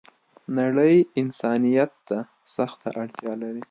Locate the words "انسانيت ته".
1.21-2.17